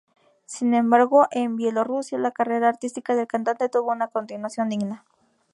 Sin 0.47 0.73
embargo, 0.73 1.27
en 1.29 1.57
Bielorrusia 1.57 2.17
la 2.17 2.31
carrera 2.31 2.69
artística 2.69 3.13
del 3.15 3.27
cantante 3.27 3.69
tuvo 3.69 3.91
una 3.91 4.07
continuación 4.07 4.67
digna. 4.67 5.05